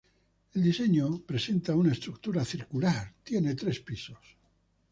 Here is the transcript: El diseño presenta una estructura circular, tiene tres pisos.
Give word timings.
El 0.55 0.63
diseño 0.63 1.19
presenta 1.27 1.75
una 1.75 1.91
estructura 1.91 2.43
circular, 2.43 3.13
tiene 3.21 3.53
tres 3.53 3.81
pisos. 3.81 4.35